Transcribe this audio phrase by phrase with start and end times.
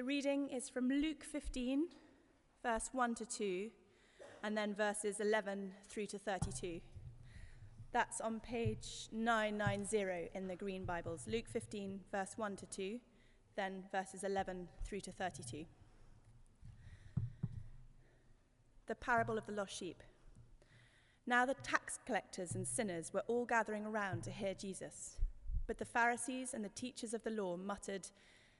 [0.00, 1.88] The reading is from Luke 15,
[2.62, 3.68] verse 1 to 2,
[4.42, 6.80] and then verses 11 through to 32.
[7.92, 11.26] That's on page 990 in the Green Bibles.
[11.30, 12.98] Luke 15, verse 1 to 2,
[13.56, 15.66] then verses 11 through to 32.
[18.86, 20.02] The parable of the lost sheep.
[21.26, 25.18] Now the tax collectors and sinners were all gathering around to hear Jesus.
[25.66, 28.08] But the Pharisees and the teachers of the law muttered,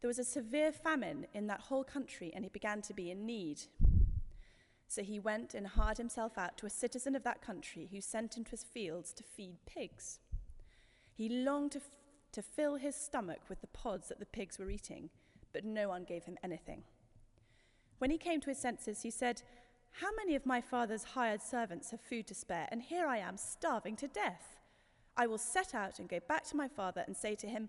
[0.00, 3.26] there was a severe famine in that whole country, and he began to be in
[3.26, 3.62] need.
[4.86, 8.36] So he went and hired himself out to a citizen of that country who sent
[8.36, 10.20] him to his fields to feed pigs.
[11.12, 11.90] He longed to, f-
[12.32, 15.10] to fill his stomach with the pods that the pigs were eating,
[15.52, 16.84] but no one gave him anything.
[17.98, 19.42] When he came to his senses, he said,
[19.90, 23.36] How many of my father's hired servants have food to spare, and here I am
[23.36, 24.56] starving to death?
[25.16, 27.68] I will set out and go back to my father and say to him,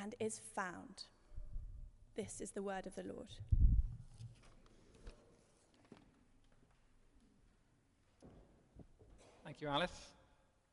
[0.00, 1.04] and is found.
[2.16, 3.28] This is the word of the Lord.
[9.44, 10.12] Thank you, Alice.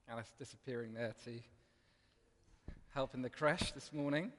[0.10, 1.32] Alice disappearing there to
[2.94, 4.32] help in the crash this morning.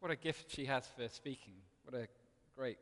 [0.00, 1.54] What a gift she has for speaking.
[1.84, 2.08] What a
[2.56, 2.78] great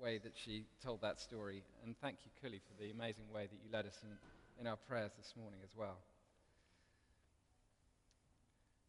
[0.00, 1.62] way that she told that story.
[1.84, 4.10] And thank you, Cully, for the amazing way that you led us in,
[4.60, 5.96] in our prayers this morning as well.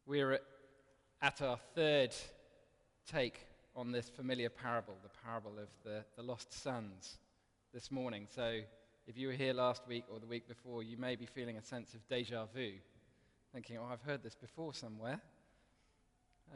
[0.05, 0.41] We're at,
[1.21, 2.13] at our third
[3.09, 3.45] take
[3.75, 7.17] on this familiar parable, the parable of the, the lost sons,
[7.75, 8.25] this morning.
[8.33, 8.61] So
[9.05, 11.61] if you were here last week or the week before, you may be feeling a
[11.61, 12.71] sense of deja vu,
[13.53, 15.19] thinking, oh, I've heard this before somewhere.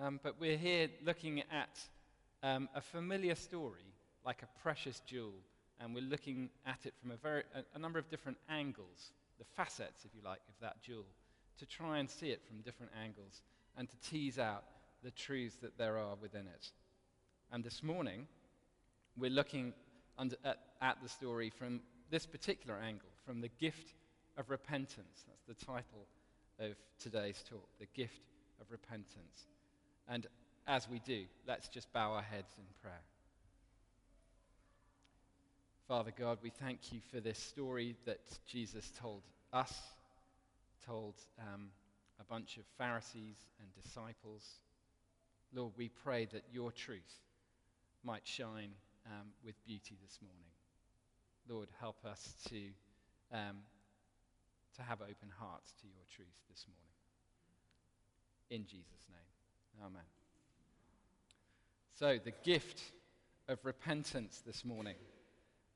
[0.02, 1.80] Um, but we're here looking at
[2.42, 3.84] um, a familiar story,
[4.26, 5.34] like a precious jewel,
[5.82, 9.46] and we're looking at it from a, very, a, a number of different angles, the
[9.58, 11.06] facets, if you like, of that jewel,
[11.58, 13.42] to try and see it from different angles
[13.80, 14.66] and to tease out
[15.04, 16.68] the truths that there are within it.
[17.50, 18.28] And this morning,
[19.18, 19.74] we're looking
[20.18, 21.80] under, at, at the story from
[22.12, 23.94] this particular angle from the gift
[24.38, 25.24] of repentance.
[25.28, 26.08] That's the title
[26.60, 28.20] of today's talk, the gift
[28.60, 29.48] of repentance.
[30.10, 30.28] And
[30.68, 33.02] as we do, let's just bow our heads in prayer.
[35.88, 39.22] Father God, we thank you for this story that Jesus told
[39.54, 39.74] us,
[40.86, 41.70] told um,
[42.20, 44.60] a bunch of Pharisees and disciples.
[45.54, 47.22] Lord, we pray that your truth
[48.04, 48.72] might shine
[49.06, 50.52] um, with beauty this morning.
[51.48, 52.62] Lord, help us to,
[53.34, 53.58] um,
[54.76, 56.86] to have open hearts to your truth this morning.
[58.50, 59.86] in Jesus' name.
[59.86, 60.04] Amen.
[61.94, 62.82] So, the gift
[63.50, 64.96] of repentance this morning.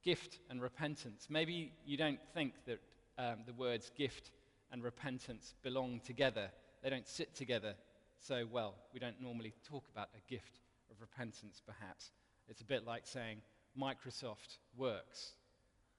[0.03, 1.27] Gift and repentance.
[1.29, 2.79] Maybe you don't think that
[3.17, 4.31] um, the words gift
[4.73, 6.49] and repentance belong together,
[6.81, 7.75] they don't sit together
[8.19, 8.73] so well.
[8.91, 10.59] We don't normally talk about a gift
[10.89, 12.11] of repentance, perhaps.
[12.49, 13.37] It's a bit like saying
[13.79, 15.33] Microsoft works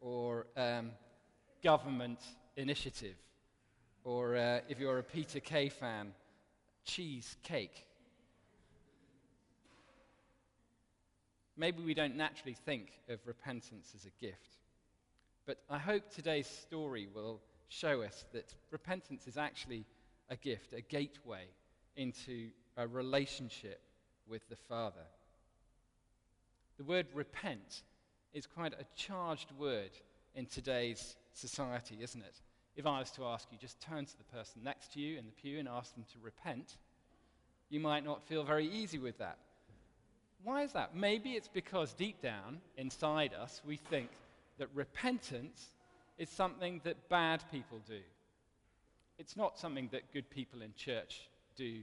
[0.01, 0.91] or um,
[1.63, 2.19] government
[2.57, 3.15] initiative,
[4.03, 6.13] or uh, if you're a Peter Kay fan,
[6.85, 7.87] cheesecake.
[11.57, 14.59] Maybe we don't naturally think of repentance as a gift.
[15.47, 19.85] But I hope today's story will show us that repentance is actually
[20.31, 21.45] a gift, a gateway
[21.97, 23.81] into a relationship
[24.29, 25.07] with the Father.
[26.79, 27.83] The word repent
[28.33, 29.91] is quite a charged word
[30.35, 32.41] in today's society, isn't it?
[32.77, 35.27] If I was to ask you, just turn to the person next to you in
[35.27, 36.77] the pew and ask them to repent,
[37.71, 39.39] you might not feel very easy with that.
[40.43, 40.97] Why is that?
[40.97, 44.11] Maybe it's because deep down inside us we think
[44.59, 45.69] that repentance
[46.19, 48.01] is something that bad people do.
[49.19, 51.81] It's not something that good people in church do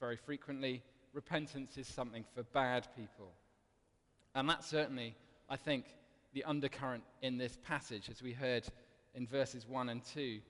[0.00, 0.82] very frequently.
[1.12, 3.32] Repentance is something for bad people.
[4.34, 5.14] And that's certainly,
[5.48, 5.86] I think,
[6.32, 8.64] the undercurrent in this passage, as we heard
[9.14, 10.40] in verses 1 and 2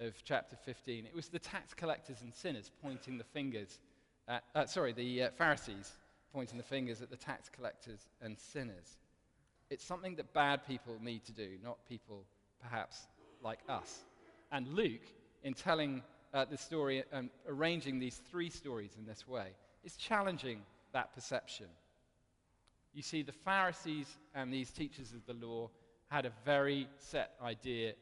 [0.00, 1.06] of chapter 15.
[1.06, 3.78] It was the tax collectors and sinners pointing the fingers
[4.26, 5.92] at, uh, sorry, the uh, Pharisees
[6.32, 8.98] pointing the fingers at the tax collectors and sinners.
[9.68, 12.24] It's something that bad people need to do, not people
[12.62, 13.06] perhaps
[13.42, 14.04] like us.
[14.52, 15.06] And Luke,
[15.42, 16.02] in telling
[16.34, 19.48] uh, the story and arranging these three stories in this way,
[19.84, 20.60] is challenging
[20.92, 21.66] that perception.
[22.92, 25.70] You see, the Pharisees and these teachers of the law
[26.08, 27.94] had a very set idea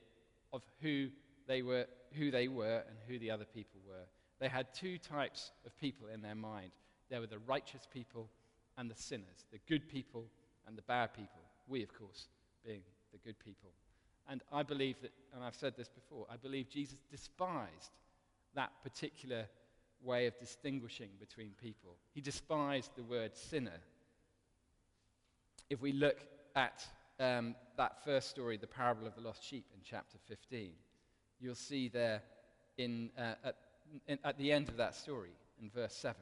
[0.53, 1.09] of who
[1.47, 4.07] they were, who they were and who the other people were.
[4.41, 6.71] They had two types of people in their mind.
[7.11, 8.29] There were the righteous people
[8.77, 10.27] and the sinners, the good people
[10.67, 11.43] and the bad people.
[11.67, 12.29] We, of course,
[12.65, 12.83] being
[13.13, 13.71] the good people.
[14.29, 17.93] And I believe that, and I've said this before, I believe Jesus despised
[18.55, 19.47] that particular
[20.03, 21.97] way of distinguishing between people.
[22.15, 23.81] He despised the word sinner
[25.71, 26.19] if we look
[26.57, 26.87] at
[27.21, 30.71] um, that first story, the parable of the lost sheep in chapter 15,
[31.41, 32.23] you'll see there
[32.79, 33.57] in, uh, at,
[34.07, 36.17] in, at the end of that story, in verse 7,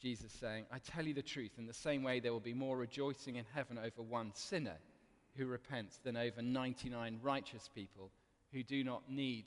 [0.00, 2.76] Jesus saying, I tell you the truth, in the same way there will be more
[2.76, 4.76] rejoicing in heaven over one sinner
[5.36, 8.10] who repents than over 99 righteous people
[8.52, 9.46] who do not need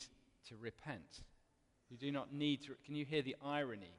[0.50, 1.24] to repent.
[1.90, 2.76] Who do not need to.
[2.86, 3.96] Can you hear the irony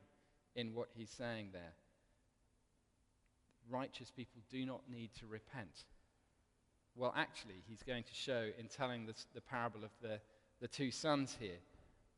[0.55, 1.73] in what he's saying there?
[3.71, 5.85] righteous people do not need to repent.
[6.97, 10.21] Well, actually, he's going to show in telling this, the parable of the,
[10.61, 11.59] the two sons here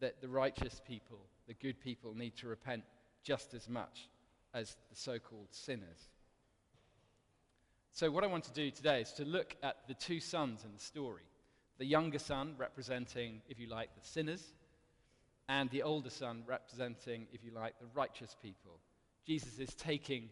[0.01, 2.83] that the righteous people, the good people, need to repent
[3.23, 4.09] just as much
[4.55, 6.09] as the so called sinners.
[7.93, 10.73] So, what I want to do today is to look at the two sons in
[10.73, 11.23] the story.
[11.79, 14.45] The younger son representing, if you like, the sinners,
[15.49, 18.79] and the older son representing, if you like, the righteous people.
[19.27, 20.29] Jesus is taking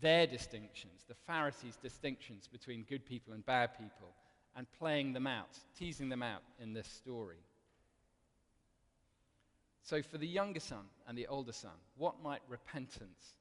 [0.00, 4.14] their distinctions, the Pharisees' distinctions between good people and bad people,
[4.56, 7.36] and playing them out, teasing them out in this story.
[9.82, 13.36] So, for the younger son and the older son, what might repentance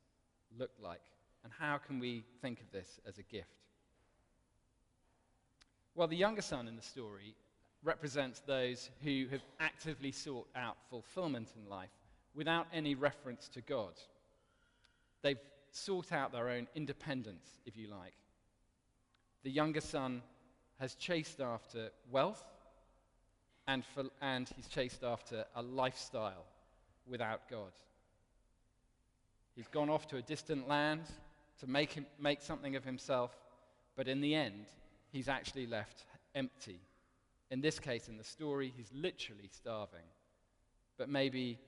[0.57, 1.01] look like?
[1.45, 3.47] And how can we think of this as a gift?
[5.93, 7.35] Well, the younger son in the story
[7.83, 11.91] represents those who have actively sought out fulfillment in life
[12.33, 13.93] without any reference to God.
[15.21, 18.15] They've sought out their own independence, if you like.
[19.43, 20.23] The younger son
[20.79, 22.43] has chased after wealth
[23.67, 26.45] and, for, and he's chased after a lifestyle
[27.05, 27.71] without God.
[29.55, 31.03] He's gone off to a distant land
[31.59, 33.31] to make, him, make something of himself,
[33.95, 34.65] but in the end,
[35.11, 36.79] he's actually left empty.
[37.51, 40.07] In this case, in the story, he's literally starving.
[40.97, 41.59] But maybe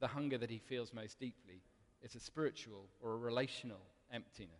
[0.00, 1.62] the hunger that he feels most deeply
[2.02, 3.80] is a spiritual or a relational
[4.12, 4.52] emptiness.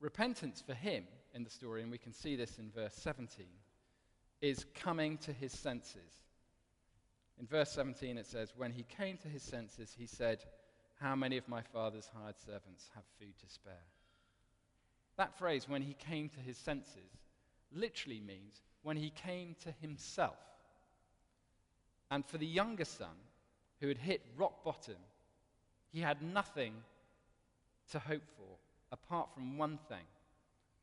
[0.00, 3.46] Repentance for him in the story, and we can see this in verse 17,
[4.40, 6.12] is coming to his senses.
[7.38, 10.44] In verse 17, it says, When he came to his senses, he said,
[11.02, 13.88] How many of my father's hired servants have food to spare?
[15.16, 17.18] That phrase, when he came to his senses,
[17.74, 20.36] literally means when he came to himself.
[22.08, 23.16] And for the younger son,
[23.80, 24.94] who had hit rock bottom,
[25.92, 26.74] he had nothing
[27.90, 28.56] to hope for
[28.92, 30.06] apart from one thing,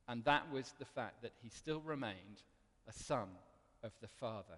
[0.09, 2.43] and that was the fact that he still remained
[2.89, 3.29] a son
[3.83, 4.57] of the Father.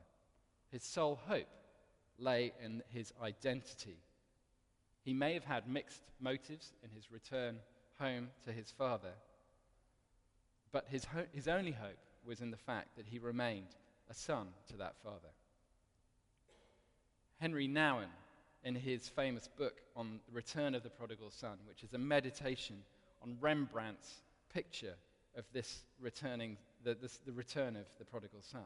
[0.72, 1.46] His sole hope
[2.18, 3.98] lay in his identity.
[5.04, 7.58] He may have had mixed motives in his return
[8.00, 9.14] home to his father,
[10.72, 13.76] but his, ho- his only hope was in the fact that he remained
[14.10, 15.30] a son to that father.
[17.40, 18.10] Henry Nouwen,
[18.64, 22.78] in his famous book on the return of the prodigal son, which is a meditation
[23.24, 24.22] on Rembrandt's
[24.54, 24.94] picture
[25.36, 28.66] of this returning, the, this, the return of the prodigal son.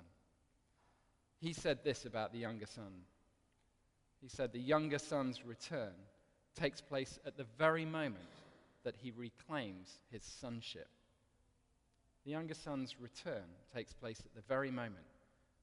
[1.40, 2.92] He said this about the younger son.
[4.22, 5.94] He said, The younger son's return
[6.56, 8.24] takes place at the very moment
[8.84, 10.88] that he reclaims his sonship.
[12.24, 13.44] The younger son's return
[13.74, 15.06] takes place at the very moment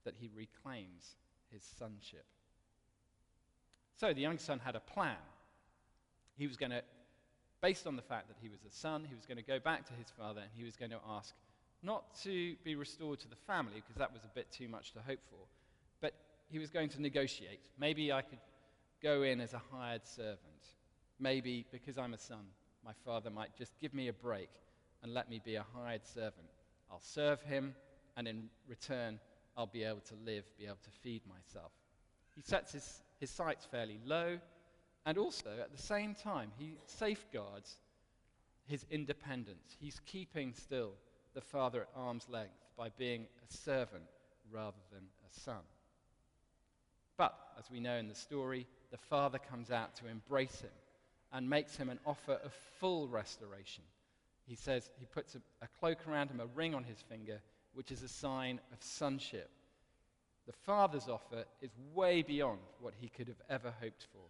[0.05, 1.17] that he reclaims
[1.53, 2.25] his sonship.
[3.97, 5.17] So the young son had a plan.
[6.37, 6.83] He was going to,
[7.61, 9.87] based on the fact that he was a son, he was going to go back
[9.87, 11.35] to his father and he was going to ask
[11.83, 15.01] not to be restored to the family, because that was a bit too much to
[15.01, 15.47] hope for,
[16.01, 16.15] but
[16.49, 17.61] he was going to negotiate.
[17.79, 18.39] Maybe I could
[19.03, 20.39] go in as a hired servant.
[21.23, 22.45] Maybe because I'm a son,
[22.85, 24.49] my father might just give me a break
[25.05, 26.49] and let me be a hired servant.
[26.91, 27.77] I'll serve him,
[28.17, 29.21] and in return,
[29.57, 31.71] I'll be able to live, be able to feed myself.
[32.35, 34.41] He sets his, his sights fairly low,
[35.07, 37.77] and also at the same time, he safeguards
[38.67, 39.77] his independence.
[39.79, 40.91] He's keeping still
[41.35, 44.05] the father at arm's length by being a servant
[44.51, 45.63] rather than a son.
[47.17, 50.71] But, as we know in the story, the father comes out to embrace him
[51.33, 53.85] and makes him an offer of full restoration.
[54.47, 57.41] He says he puts a, a, cloak around him, a ring on his finger,
[57.75, 59.51] which is a sign of sonship.
[60.47, 64.25] The father's offer is way beyond what he could have ever hoped for.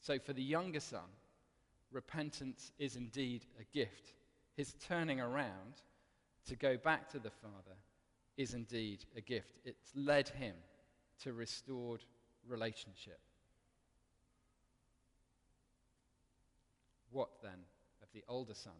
[0.00, 1.08] So, for the younger son,
[1.92, 4.12] repentance is indeed a gift.
[4.56, 5.82] His turning around
[6.48, 7.76] to go back to the father
[8.36, 9.60] is indeed a gift.
[9.64, 10.54] It's led him
[11.22, 12.02] to restored
[12.46, 13.18] relationship.
[17.14, 17.60] What then
[18.02, 18.72] of the older son?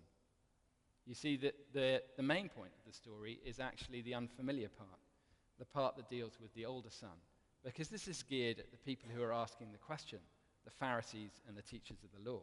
[1.07, 4.99] You see, that the, the main point of the story is actually the unfamiliar part,
[5.61, 7.17] the part that deals with the older son,
[7.65, 10.19] because this is geared at the people who are asking the question,
[10.65, 12.41] the Pharisees and the teachers of the law.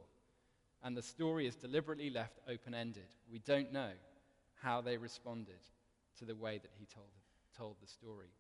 [0.81, 3.07] And the story is deliberately left open ended.
[3.29, 3.91] We don't know
[4.63, 5.59] how they responded
[6.19, 7.09] to the way that he told,
[7.57, 8.31] told the story.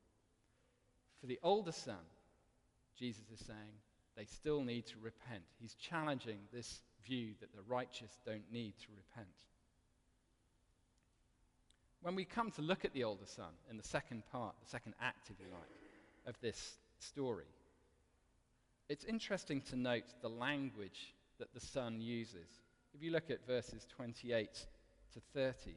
[1.19, 2.05] For the older son,
[2.97, 3.75] Jesus is saying
[4.15, 5.43] they still need to repent.
[5.59, 9.27] He's challenging this view that the righteous don't need to repent.
[12.01, 14.95] When we come to look at the older son in the second part, the second
[15.01, 17.45] act, if you like, of this story,
[18.89, 22.49] it's interesting to note the language that the son uses.
[22.93, 24.65] If you look at verses 28
[25.13, 25.75] to 30,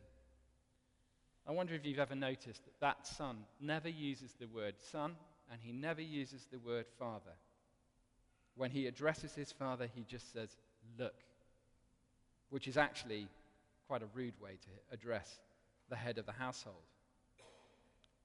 [1.46, 5.16] I wonder if you've ever noticed that that son never uses the word son
[5.50, 7.32] and he never uses the word father.
[8.56, 10.56] When he addresses his father, he just says,
[10.98, 11.14] Look,
[12.50, 13.28] which is actually
[13.86, 15.38] quite a rude way to address
[15.90, 16.76] the head of the household.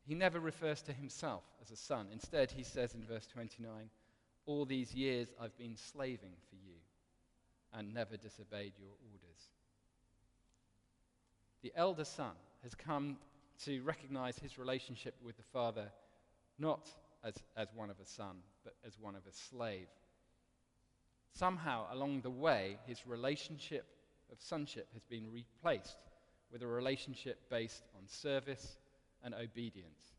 [0.07, 2.07] He never refers to himself as a son.
[2.11, 3.69] Instead, he says in verse 29,
[4.45, 6.75] All these years I've been slaving for you
[7.73, 9.49] and never disobeyed your orders.
[11.61, 12.31] The elder son
[12.63, 13.17] has come
[13.65, 15.91] to recognize his relationship with the father
[16.57, 16.89] not
[17.23, 19.87] as, as one of a son, but as one of a slave.
[21.33, 23.85] Somehow, along the way, his relationship
[24.31, 25.97] of sonship has been replaced
[26.51, 28.77] with a relationship based on service
[29.23, 30.13] and obedience.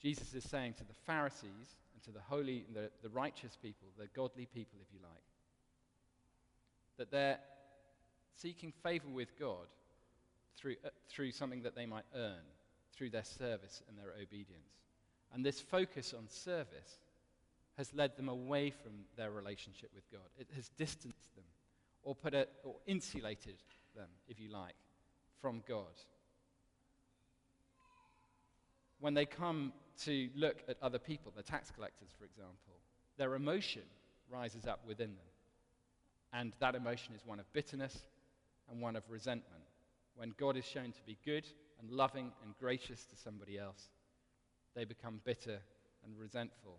[0.00, 4.06] Jesus is saying to the Pharisees and to the holy, the, the righteous people, the
[4.14, 5.22] godly people, if you like,
[6.98, 7.38] that they're
[8.36, 9.66] seeking favor with God
[10.56, 12.42] through, uh, through something that they might earn
[12.92, 14.82] through their service and their obedience.
[15.32, 16.98] And this focus on service
[17.76, 20.28] has led them away from their relationship with God.
[20.38, 21.44] It has distanced them
[22.02, 23.56] or put it or insulated
[23.96, 24.74] them, if you like,
[25.40, 25.94] from God.
[29.00, 29.72] When they come
[30.04, 32.80] to look at other people, the tax collectors, for example,
[33.16, 33.82] their emotion
[34.30, 35.26] rises up within them.
[36.32, 38.06] And that emotion is one of bitterness
[38.70, 39.62] and one of resentment.
[40.16, 41.46] When God is shown to be good
[41.80, 43.90] and loving and gracious to somebody else,
[44.74, 45.58] they become bitter
[46.04, 46.78] and resentful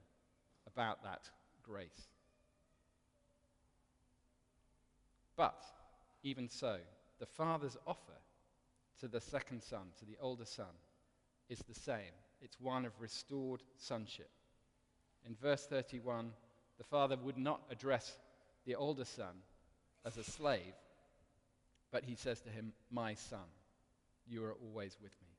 [0.75, 1.29] about that
[1.63, 2.09] grace.
[5.37, 5.63] But
[6.23, 6.77] even so,
[7.19, 8.19] the father's offer
[8.99, 10.73] to the second son, to the older son,
[11.49, 12.13] is the same.
[12.41, 14.29] It's one of restored sonship.
[15.25, 16.31] In verse 31,
[16.77, 18.17] the father would not address
[18.65, 19.35] the older son
[20.05, 20.73] as a slave,
[21.91, 23.47] but he says to him, My son,
[24.27, 25.35] you are always with me.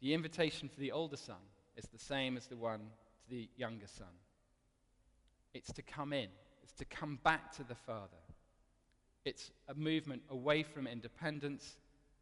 [0.00, 1.36] The invitation for the older son
[1.76, 4.06] is the same as the one to the younger son.
[5.52, 6.28] It's to come in,
[6.62, 8.22] it's to come back to the Father.
[9.24, 11.76] It's a movement away from independence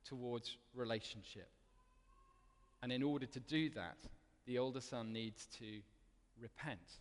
[0.05, 1.49] towards relationship.
[2.83, 3.97] And in order to do that,
[4.47, 5.81] the older son needs to
[6.41, 7.01] repent.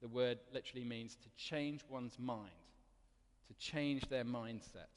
[0.00, 2.50] The word literally means to change one's mind,
[3.48, 4.90] to change their mindset,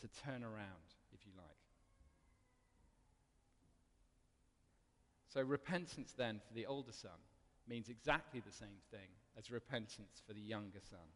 [0.00, 1.46] to turn around, if you like.
[5.34, 7.18] So, repentance then for the older son
[7.66, 11.08] means exactly the same thing as repentance for the younger son.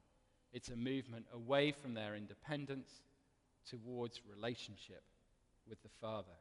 [0.53, 2.91] It's a movement away from their independence
[3.65, 5.05] towards relationship
[5.69, 6.35] with the Father.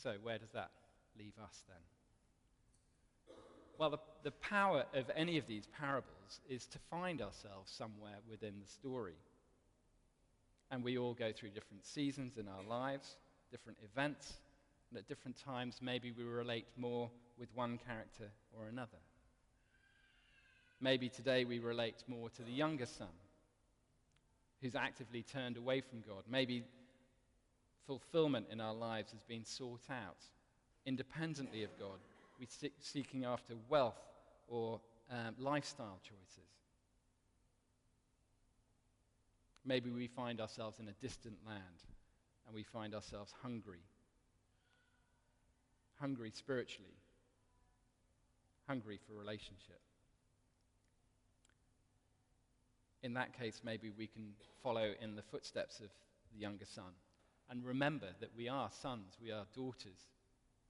[0.00, 0.70] So, where does that
[1.18, 1.82] leave us then?
[3.78, 8.60] Well, the, the power of any of these parables is to find ourselves somewhere within
[8.60, 9.16] the story.
[10.70, 13.16] And we all go through different seasons in our lives,
[13.50, 14.34] different events,
[14.90, 18.98] and at different times, maybe we relate more with one character or another.
[20.80, 23.08] Maybe today we relate more to the younger son
[24.62, 26.24] who's actively turned away from God.
[26.28, 26.64] Maybe
[27.86, 30.18] fulfillment in our lives has been sought out
[30.86, 31.98] independently of God.
[32.38, 33.98] We're seeking after wealth
[34.46, 36.48] or um, lifestyle choices.
[39.64, 41.82] Maybe we find ourselves in a distant land
[42.46, 43.82] and we find ourselves hungry.
[46.00, 46.96] Hungry spiritually,
[48.66, 49.80] hungry for relationship.
[53.02, 55.88] In that case, maybe we can follow in the footsteps of
[56.32, 56.92] the younger son
[57.50, 60.08] and remember that we are sons, we are daughters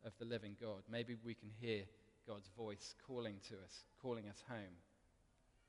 [0.04, 0.82] of the living God.
[0.90, 1.82] Maybe we can hear
[2.26, 4.76] God's voice calling to us, calling us home.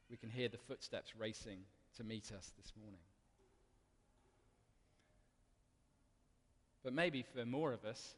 [0.10, 1.60] We can hear the footsteps racing
[1.98, 3.09] to meet us this morning.
[6.84, 8.15] But maybe for more of us,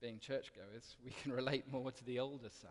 [0.00, 2.70] being churchgoers, we can relate more to the older son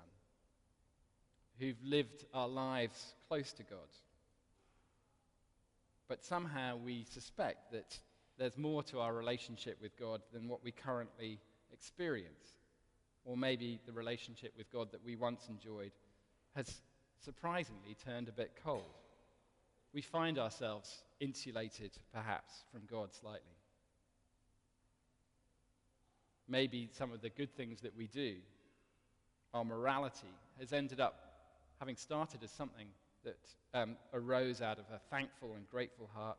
[1.60, 3.80] who've lived our lives close to God.
[6.08, 8.00] But somehow we suspect that
[8.38, 11.40] there's more to our relationship with God than what we currently
[11.72, 12.54] experience.
[13.24, 15.92] Or maybe the relationship with God that we once enjoyed
[16.56, 16.82] has
[17.24, 18.84] surprisingly turned a bit cold.
[19.94, 23.56] We find ourselves insulated, perhaps, from God slightly.
[26.48, 28.36] Maybe some of the good things that we do,
[29.54, 31.16] our morality, has ended up
[31.80, 32.88] having started as something
[33.24, 33.38] that
[33.74, 36.38] um, arose out of a thankful and grateful heart,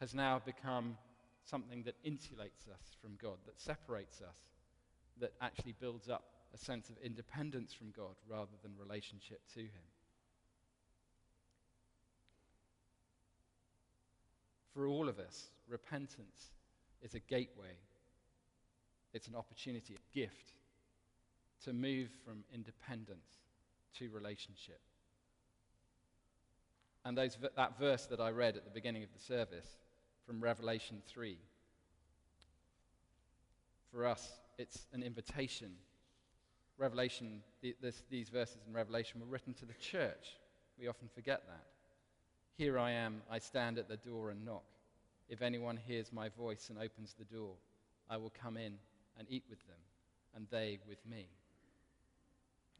[0.00, 0.96] has now become
[1.44, 4.36] something that insulates us from God, that separates us,
[5.20, 9.86] that actually builds up a sense of independence from God rather than relationship to Him.
[14.74, 16.50] For all of us, repentance
[17.02, 17.76] is a gateway,
[19.16, 20.52] it's an opportunity, a gift
[21.64, 23.40] to move from independence
[23.98, 24.80] to relationship.
[27.04, 29.66] And those, that verse that I read at the beginning of the service
[30.26, 31.38] from Revelation 3.
[33.90, 35.70] For us, it's an invitation.
[36.76, 37.40] Revelation,
[37.80, 40.36] this, these verses in Revelation were written to the church.
[40.78, 41.64] We often forget that.
[42.58, 44.64] Here I am, I stand at the door and knock.
[45.28, 47.54] If anyone hears my voice and opens the door,
[48.10, 48.74] I will come in
[49.18, 49.80] and eat with them,
[50.34, 51.28] and they with me.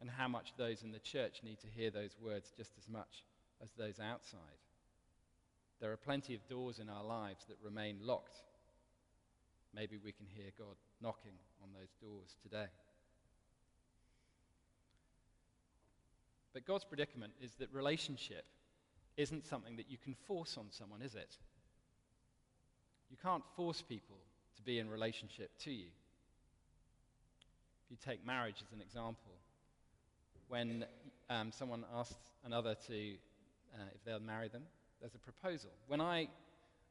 [0.00, 3.24] And how much those in the church need to hear those words just as much
[3.62, 4.60] as those outside.
[5.80, 8.42] There are plenty of doors in our lives that remain locked.
[9.74, 12.68] Maybe we can hear God knocking on those doors today.
[16.54, 18.44] But God's predicament is that relationship
[19.16, 21.36] isn't something that you can force on someone, is it?
[23.10, 24.16] You can't force people
[24.56, 25.88] to be in relationship to you.
[27.86, 29.30] If you take marriage as an example,
[30.48, 30.84] when
[31.30, 33.14] um, someone asks another to,
[33.74, 34.62] uh, if they'll marry them,
[35.00, 35.70] there's a proposal.
[35.86, 36.26] When I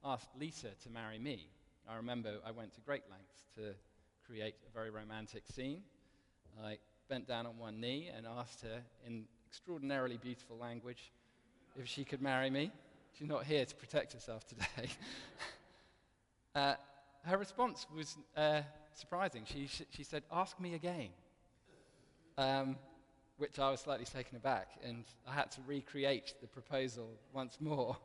[0.05, 1.49] asked Lisa to marry me,
[1.89, 3.75] I remember I went to great lengths to
[4.25, 5.81] create a very romantic scene.
[6.63, 6.77] I
[7.10, 11.12] bent down on one knee and asked her in extraordinarily beautiful language
[11.77, 12.71] if she could marry me.
[13.17, 14.89] She's not here to protect herself today.
[16.55, 16.75] uh,
[17.25, 18.62] her response was uh,
[18.99, 19.43] surprising.
[19.45, 21.10] She, she said, Ask me again.
[22.38, 22.75] Um,
[23.38, 27.97] which I was slightly taken aback, and I had to recreate the proposal once more.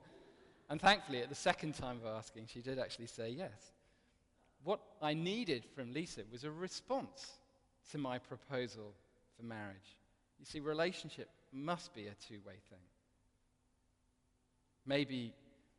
[0.69, 3.73] And thankfully, at the second time of asking, she did actually say yes.
[4.63, 7.39] What I needed from Lisa was a response
[7.93, 8.93] to my proposal
[9.37, 9.97] for marriage.
[10.39, 12.79] You see, relationship must be a two way thing.
[14.87, 15.35] Maybe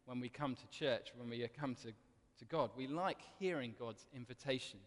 [0.06, 1.93] when we come to church, when we come to,
[2.39, 2.71] to God.
[2.76, 4.80] We like hearing God's invitation.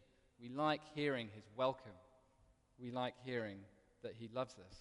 [0.45, 1.97] We like hearing his welcome.
[2.79, 3.57] We like hearing
[4.03, 4.77] that he loves us.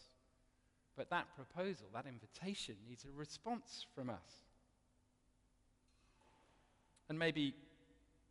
[0.98, 4.44] But that proposal, that invitation, needs a response from us.
[7.08, 7.54] And maybe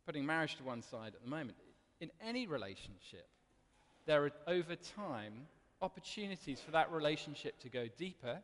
[0.05, 1.57] putting marriage to one side at the moment,
[2.01, 3.27] in any relationship,
[4.05, 5.33] there are over time
[5.81, 8.41] opportunities for that relationship to go deeper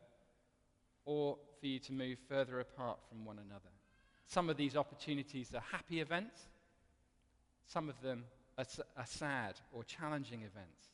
[1.04, 3.70] or for you to move further apart from one another.
[4.26, 6.40] Some of these opportunities are happy events,
[7.68, 8.24] some of them
[8.58, 10.88] are sad or challenging events.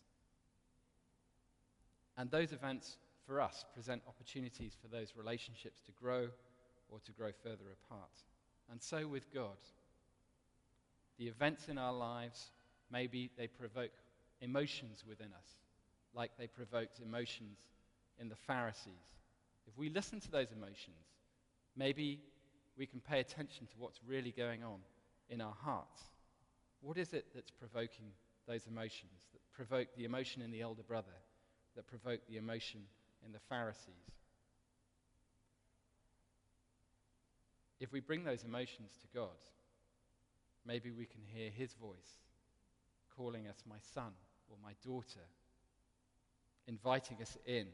[2.17, 6.29] And those events, for us, present opportunities for those relationships to grow
[6.89, 8.11] or to grow further apart.
[8.71, 9.57] And so with God.
[11.19, 12.51] The events in our lives,
[12.91, 13.93] maybe they provoke
[14.41, 15.49] emotions within us,
[16.15, 17.59] like they provoked emotions
[18.19, 18.93] in the Pharisees.
[19.67, 21.07] If we listen to those emotions,
[21.77, 22.21] maybe
[22.77, 24.81] we can pay attention to what's really going on
[25.31, 26.03] in our hearts.
[26.81, 28.13] What is it that's provoking
[28.47, 31.17] those emotions, that provoke the emotion in the elder brother,
[31.75, 32.81] that provoke the emotion
[33.25, 33.95] in the Pharisees?
[37.81, 39.37] If we bring those emotions to God,
[40.65, 42.21] maybe we can hear his voice
[43.17, 44.13] calling us my son
[44.49, 45.27] or my daughter,
[46.67, 47.67] inviting us in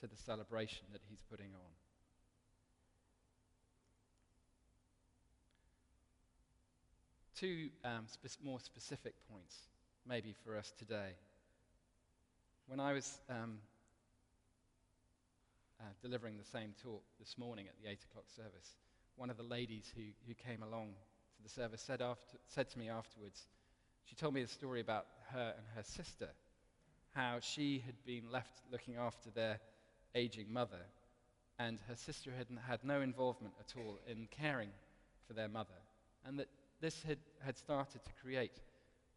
[0.00, 1.87] to the celebration that he's putting on.
[7.38, 8.06] Two um,
[8.42, 9.68] more specific points,
[10.04, 11.10] maybe for us today.
[12.66, 13.58] When I was um,
[15.80, 18.74] uh, delivering the same talk this morning at the 8 o'clock service,
[19.14, 20.94] one of the ladies who, who came along
[21.36, 23.46] to the service said, after, said to me afterwards,
[24.04, 26.30] she told me a story about her and her sister,
[27.14, 29.60] how she had been left looking after their
[30.16, 30.82] aging mother,
[31.60, 34.70] and her sister had had no involvement at all in caring
[35.28, 35.78] for their mother,
[36.26, 36.48] and that
[36.80, 38.60] this had, had started to create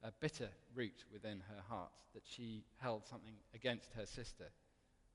[0.03, 4.45] a bitter root within her heart, that she held something against her sister.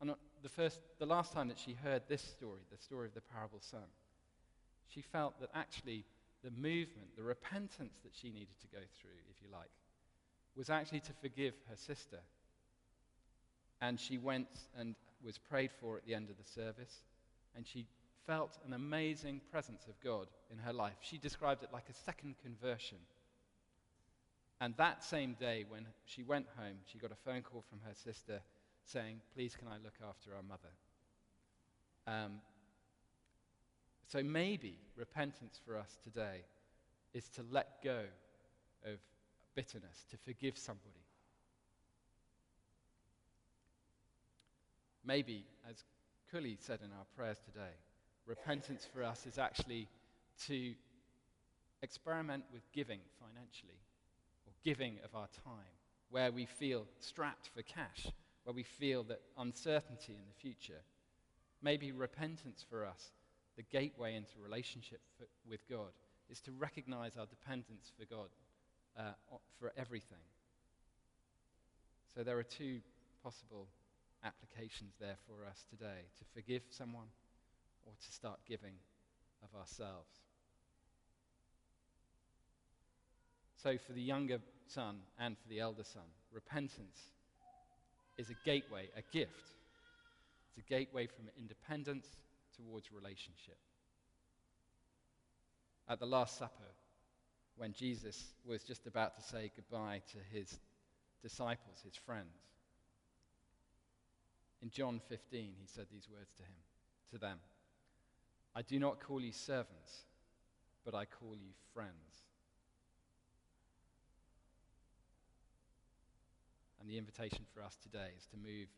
[0.00, 3.20] And the, first, the last time that she heard this story, the story of the
[3.20, 3.88] parable son,
[4.88, 6.04] she felt that actually
[6.44, 9.70] the movement, the repentance that she needed to go through, if you like,
[10.54, 12.20] was actually to forgive her sister.
[13.80, 17.02] And she went and was prayed for at the end of the service,
[17.56, 17.87] and she
[18.26, 20.96] felt an amazing presence of God in her life.
[21.00, 22.98] She described it like a second conversion.
[24.60, 27.94] And that same day, when she went home, she got a phone call from her
[27.94, 28.40] sister
[28.84, 30.70] saying, Please, can I look after our mother?
[32.06, 32.40] Um,
[34.06, 36.44] so maybe repentance for us today
[37.12, 38.04] is to let go
[38.84, 38.98] of
[39.54, 41.04] bitterness, to forgive somebody.
[45.04, 45.84] Maybe, as
[46.30, 47.74] Kuli said in our prayers today,
[48.26, 49.88] repentance for us is actually
[50.46, 50.74] to
[51.82, 53.80] experiment with giving financially
[54.46, 55.72] or giving of our time,
[56.10, 58.08] where we feel strapped for cash,
[58.44, 60.80] where we feel that uncertainty in the future.
[61.62, 63.12] Maybe repentance for us,
[63.56, 65.92] the gateway into relationship for, with God,
[66.28, 68.28] is to recognize our dependence for God
[68.98, 69.12] uh,
[69.58, 70.18] for everything.
[72.14, 72.80] So there are two
[73.22, 73.68] possible
[74.24, 77.06] applications there for us today to forgive someone
[77.87, 78.75] or to start giving
[79.42, 80.20] of ourselves.
[83.57, 87.01] So, for the younger son and for the elder son, repentance
[88.18, 89.53] is a gateway, a gift.
[90.49, 92.07] It's a gateway from independence
[92.57, 93.59] towards relationship.
[95.88, 96.72] At the Last Supper,
[97.57, 100.59] when Jesus was just about to say goodbye to his
[101.22, 102.37] disciples, his friends,
[104.62, 106.59] in John 15, he said these words to him,
[107.12, 107.38] to them.
[108.56, 110.06] I do not call you servants,
[110.82, 112.24] but I call you friends.
[116.80, 118.68] And the invitation for us today is to move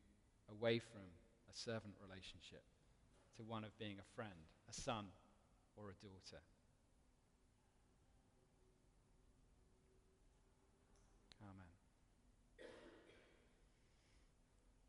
[0.51, 1.07] away from
[1.49, 2.65] a servant relationship
[3.37, 5.05] to one of being a friend, a son,
[5.77, 6.43] or a daughter.
[11.41, 11.71] Amen.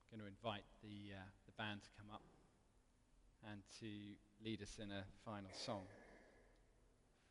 [0.09, 2.23] I'm going to invite the, uh, the band to come up
[3.51, 3.87] and to
[4.43, 5.85] lead us in a final song.